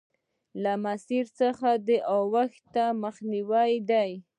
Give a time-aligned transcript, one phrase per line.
[0.63, 4.11] له مسیر څخه د اوښتو مخنیوی دی.